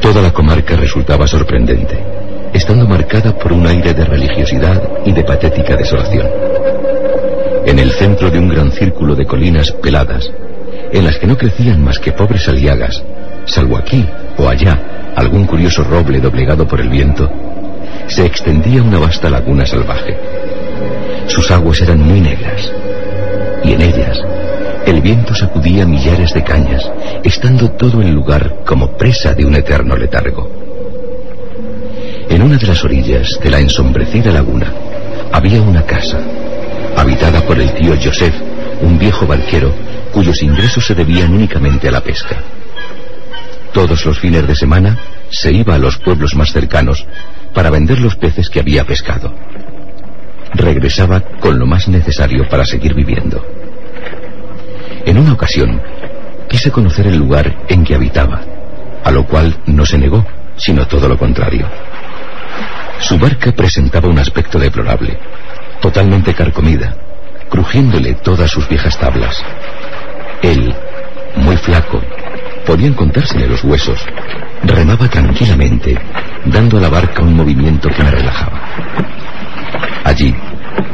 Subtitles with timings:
[0.00, 1.98] Toda la comarca resultaba sorprendente,
[2.52, 6.26] estando marcada por un aire de religiosidad y de patética desolación.
[7.66, 10.30] En el centro de un gran círculo de colinas peladas,
[10.92, 13.02] en las que no crecían más que pobres aliagas,
[13.46, 17.30] salvo aquí o allá algún curioso roble doblegado por el viento,
[18.06, 20.16] se extendía una vasta laguna salvaje.
[21.26, 22.70] Sus aguas eran muy negras,
[23.64, 24.18] y en ellas
[24.86, 26.88] el viento sacudía millares de cañas,
[27.24, 30.48] estando todo el lugar como presa de un eterno letargo.
[32.28, 34.72] En una de las orillas de la ensombrecida laguna
[35.32, 36.20] había una casa,
[36.96, 38.34] habitada por el tío Joseph,
[38.82, 39.72] un viejo barquero
[40.12, 42.36] cuyos ingresos se debían únicamente a la pesca.
[43.76, 44.96] Todos los fines de semana
[45.28, 47.06] se iba a los pueblos más cercanos
[47.52, 49.34] para vender los peces que había pescado.
[50.54, 53.44] Regresaba con lo más necesario para seguir viviendo.
[55.04, 55.82] En una ocasión,
[56.48, 58.40] quise conocer el lugar en que habitaba,
[59.04, 60.24] a lo cual no se negó,
[60.56, 61.66] sino todo lo contrario.
[63.00, 65.18] Su barca presentaba un aspecto deplorable,
[65.82, 66.96] totalmente carcomida,
[67.50, 69.36] crujiéndole todas sus viejas tablas.
[70.40, 70.74] Él,
[71.36, 72.00] muy flaco,
[72.66, 74.04] podían contársele los huesos,
[74.64, 75.96] remaba tranquilamente,
[76.44, 78.60] dando a la barca un movimiento que me relajaba.
[80.04, 80.34] Allí,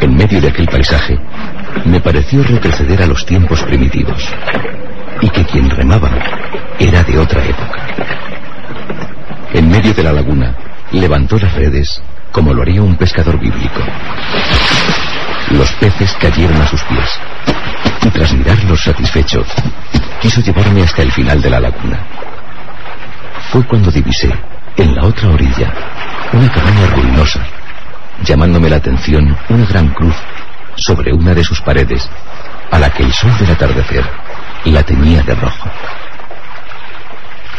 [0.00, 1.18] en medio de aquel paisaje,
[1.86, 4.22] me pareció retroceder a los tiempos primitivos
[5.20, 6.10] y que quien remaba
[6.78, 7.86] era de otra época.
[9.54, 10.54] En medio de la laguna,
[10.92, 13.80] levantó las redes como lo haría un pescador bíblico.
[15.52, 17.20] Los peces cayeron a sus pies
[18.04, 19.44] y tras mirarlos satisfecho,
[20.20, 22.00] quiso llevarme hasta el final de la laguna.
[23.50, 24.32] Fue cuando divisé,
[24.76, 25.72] en la otra orilla,
[26.32, 27.46] una cabaña ruinosa,
[28.24, 30.14] llamándome la atención una gran cruz
[30.74, 32.08] sobre una de sus paredes,
[32.70, 34.04] a la que el sol del atardecer
[34.64, 35.70] la teñía de rojo.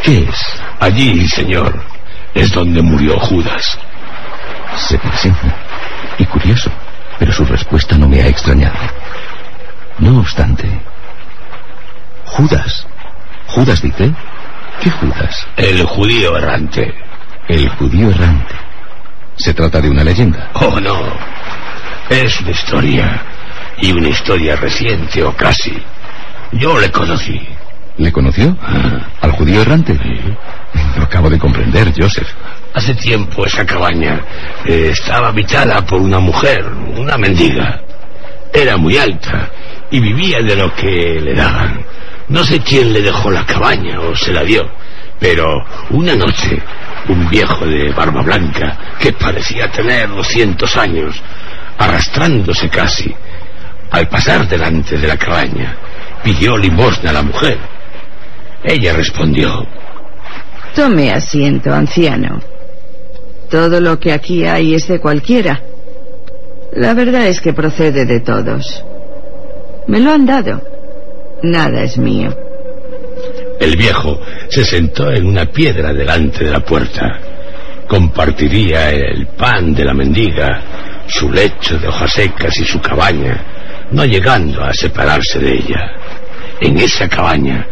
[0.02, 0.60] ¿Qué es?
[0.80, 1.82] Allí, señor,
[2.34, 3.78] es donde murió Judas.
[4.76, 5.54] Se presenta.
[6.18, 6.70] Y curioso,
[7.18, 8.78] pero su respuesta no me ha extrañado.
[9.98, 10.68] No obstante.
[12.26, 12.86] Judas.
[13.46, 14.12] ¿Judas dice?
[14.80, 15.46] ¿Qué Judas?
[15.56, 16.94] El judío errante.
[17.48, 18.54] El judío errante.
[19.36, 20.50] ¿Se trata de una leyenda?
[20.54, 20.98] Oh, no.
[22.08, 23.22] Es una historia.
[23.78, 25.82] Y una historia reciente o casi.
[26.52, 27.40] Yo le conocí.
[27.96, 28.56] ¿Le conoció?
[28.62, 29.00] Ah.
[29.20, 29.98] ¿Al judío errante?
[30.96, 32.28] Lo acabo de comprender, Joseph.
[32.74, 34.20] Hace tiempo esa cabaña
[34.66, 36.64] eh, estaba habitada por una mujer,
[36.96, 37.80] una mendiga.
[38.52, 39.48] Era muy alta
[39.90, 41.84] y vivía de lo que le daban.
[42.28, 44.68] No sé quién le dejó la cabaña o se la dio,
[45.20, 46.60] pero una noche
[47.08, 51.14] un viejo de barba blanca que parecía tener 200 años,
[51.78, 53.14] arrastrándose casi,
[53.90, 55.76] al pasar delante de la cabaña,
[56.22, 57.58] pidió limosna a la mujer.
[58.64, 59.64] Ella respondió,
[60.74, 62.53] Tome asiento, anciano.
[63.54, 65.60] Todo lo que aquí hay es de cualquiera.
[66.72, 68.84] La verdad es que procede de todos.
[69.86, 70.60] Me lo han dado.
[71.44, 72.36] Nada es mío.
[73.60, 77.20] El viejo se sentó en una piedra delante de la puerta.
[77.86, 83.40] Compartiría el pan de la mendiga, su lecho de hojas secas y su cabaña,
[83.92, 85.92] no llegando a separarse de ella.
[86.60, 87.68] En esa cabaña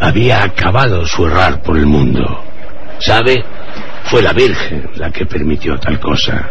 [0.00, 2.42] había acabado su errar por el mundo.
[2.98, 3.44] ¿Sabe?
[4.12, 6.50] Fue la Virgen la que permitió tal cosa.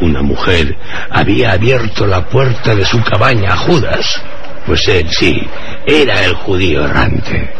[0.00, 0.76] Una mujer
[1.08, 4.22] había abierto la puerta de su cabaña a Judas.
[4.66, 5.48] Pues él sí,
[5.86, 7.50] era el judío errante.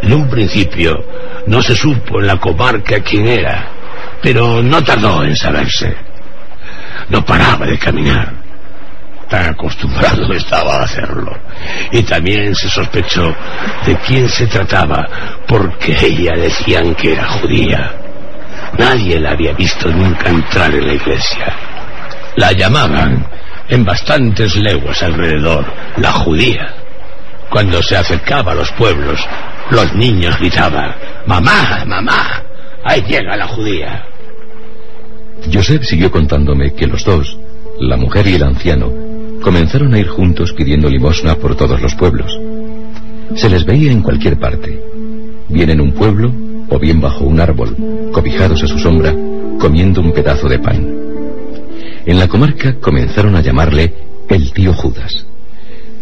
[0.00, 1.04] En un principio
[1.48, 3.68] no se supo en la comarca quién era,
[4.22, 5.94] pero no tardó en saberse.
[7.10, 8.32] No paraba de caminar.
[9.28, 11.38] Tan acostumbrado estaba a hacerlo.
[11.92, 13.36] Y también se sospechó
[13.84, 15.06] de quién se trataba,
[15.46, 18.00] porque ella decían que era judía.
[18.78, 21.54] Nadie la había visto nunca entrar en la iglesia.
[22.36, 23.26] La llamaban,
[23.68, 25.64] en bastantes leguas alrededor,
[25.96, 26.74] la judía.
[27.50, 29.20] Cuando se acercaba a los pueblos,
[29.70, 30.94] los niños gritaban,
[31.26, 32.42] Mamá, mamá,
[32.84, 34.04] ahí llega la judía.
[35.52, 37.38] Joseph siguió contándome que los dos,
[37.80, 38.92] la mujer y el anciano,
[39.42, 42.38] comenzaron a ir juntos pidiendo limosna por todos los pueblos.
[43.36, 44.80] Se les veía en cualquier parte,
[45.48, 46.32] bien en un pueblo
[46.68, 47.76] o bien bajo un árbol,
[48.14, 49.12] cobijados a su sombra,
[49.58, 50.86] comiendo un pedazo de pan.
[52.06, 53.92] En la comarca comenzaron a llamarle
[54.28, 55.26] el tío Judas.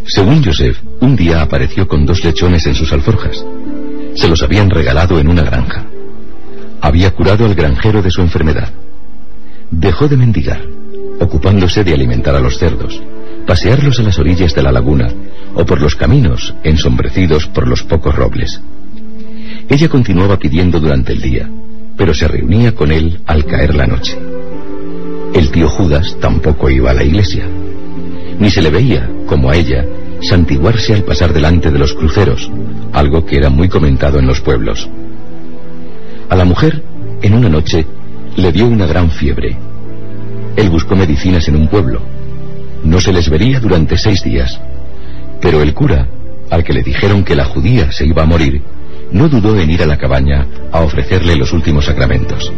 [0.05, 3.45] Según Joseph, un día apareció con dos lechones en sus alforjas.
[4.15, 5.87] Se los habían regalado en una granja.
[6.83, 8.71] Había curado al granjero de su enfermedad.
[9.71, 10.61] Dejó de mendigar,
[11.19, 13.01] ocupándose de alimentar a los cerdos,
[13.47, 15.09] pasearlos a las orillas de la laguna
[15.55, 18.61] o por los caminos ensombrecidos por los pocos robles.
[19.69, 21.49] Ella continuaba pidiendo durante el día,
[22.03, 24.19] pero se reunía con él al caer la noche.
[25.35, 27.47] El tío Judas tampoco iba a la iglesia,
[28.41, 29.85] ni se le veía, como a ella,
[30.21, 32.51] santiguarse al pasar delante de los cruceros,
[32.93, 34.91] algo que era muy comentado en los pueblos.
[36.29, 36.83] A la mujer,
[37.23, 37.87] en una noche,
[38.35, 39.57] le dio una gran fiebre.
[40.57, 42.01] Él buscó medicinas en un pueblo.
[42.83, 44.61] No se les vería durante seis días,
[45.41, 46.09] pero el cura,
[46.51, 48.61] al que le dijeron que la judía se iba a morir,
[49.13, 52.53] no dudó en ir a la cabaña a ofrecerle los últimos sacramentos.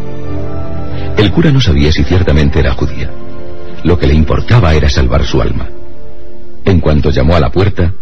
[1.17, 3.11] El cura no sabía si ciertamente era judía.
[3.83, 5.69] Lo que le importaba era salvar su alma.
[6.65, 7.93] En cuanto llamó a la puerta,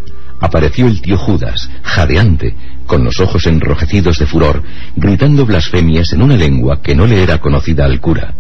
[0.40, 2.54] apareció el tío Judas, jadeante,
[2.86, 4.62] con los ojos enrojecidos de furor,
[4.96, 8.34] gritando blasfemias en una lengua que no le era conocida al cura,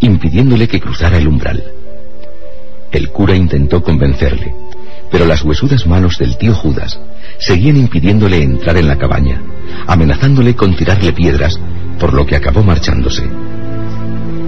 [0.00, 1.64] impidiéndole que cruzara el umbral.
[2.92, 4.54] El cura intentó convencerle,
[5.10, 7.00] pero las huesudas manos del tío Judas
[7.38, 9.42] seguían impidiéndole entrar en la cabaña,
[9.86, 11.58] amenazándole con tirarle piedras,
[11.98, 13.24] por lo que acabó marchándose.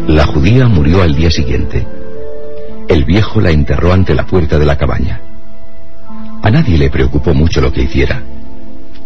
[0.09, 1.87] La judía murió al día siguiente.
[2.89, 5.21] El viejo la enterró ante la puerta de la cabaña.
[6.43, 8.23] A nadie le preocupó mucho lo que hiciera,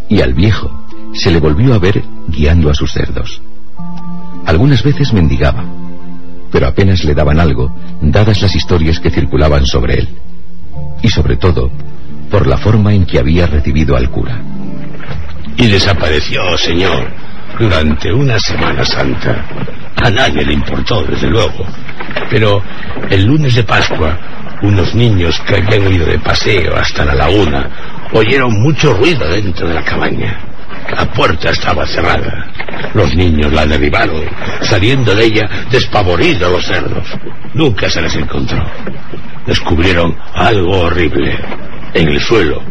[0.08, 3.42] y al viejo se le volvió a ver guiando a sus cerdos.
[4.46, 5.64] Algunas veces mendigaba,
[6.50, 10.08] pero apenas le daban algo, dadas las historias que circulaban sobre él,
[11.02, 11.70] y sobre todo
[12.30, 14.40] por la forma en que había recibido al cura.
[15.56, 17.08] Y desapareció, señor,
[17.58, 19.44] durante una Semana Santa.
[20.02, 21.64] A nadie le importó, desde luego.
[22.30, 22.62] Pero
[23.08, 24.18] el lunes de Pascua,
[24.62, 27.68] unos niños que habían ido de paseo hasta la laguna
[28.12, 30.40] oyeron mucho ruido dentro de la cabaña.
[30.96, 32.50] La puerta estaba cerrada.
[32.94, 34.24] Los niños la derribaron,
[34.62, 37.06] saliendo de ella despavoridos los cerdos.
[37.54, 38.64] Nunca se les encontró.
[39.46, 41.38] Descubrieron algo horrible
[41.94, 42.62] en el suelo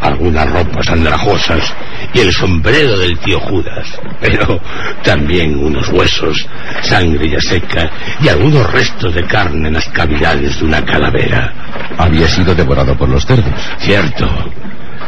[0.00, 1.74] algunas ropas andrajosas
[2.14, 4.60] y el sombrero del tío Judas, pero
[5.02, 6.46] también unos huesos,
[6.82, 7.90] sangre ya seca
[8.20, 11.52] y algunos restos de carne en las cavidades de una calavera.
[11.98, 13.54] Había sido devorado por los cerdos.
[13.78, 14.28] Cierto,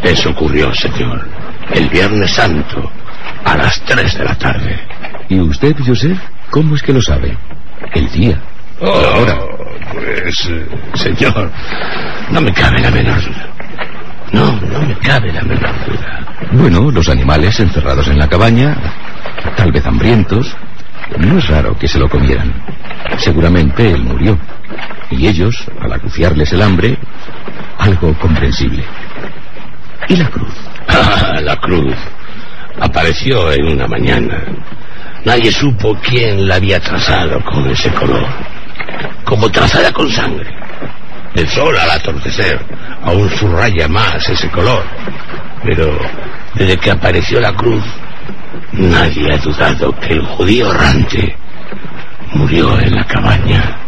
[0.02, 1.26] eso ocurrió, señor,
[1.72, 2.90] el Viernes Santo,
[3.44, 4.78] a las tres de la tarde.
[5.28, 6.18] ¿Y usted, Joseph,
[6.50, 7.36] cómo es que lo sabe?
[7.94, 8.40] El día.
[8.80, 9.61] Oh, ahora.
[9.92, 10.48] Pues,
[10.94, 11.50] señor,
[12.30, 13.48] no me cabe la menor duda.
[14.32, 16.20] No, no me cabe la menor duda.
[16.52, 18.76] Bueno, los animales encerrados en la cabaña,
[19.56, 20.56] tal vez hambrientos,
[21.18, 22.52] no es raro que se lo comieran.
[23.18, 24.38] Seguramente él murió.
[25.10, 26.96] Y ellos, al acuciarles el hambre,
[27.78, 28.84] algo comprensible.
[30.08, 30.54] ¿Y la cruz?
[30.88, 31.94] Ah, la cruz.
[32.80, 34.42] Apareció en una mañana.
[35.24, 38.26] Nadie supo quién la había trazado con ese color.
[39.24, 40.50] Como trazada con sangre.
[41.34, 42.60] El sol al atordecer
[43.02, 44.84] aún subraya más ese color.
[45.64, 45.98] Pero
[46.54, 47.82] desde que apareció la cruz,
[48.72, 51.36] nadie ha dudado que el judío errante
[52.34, 53.81] murió en la cabaña.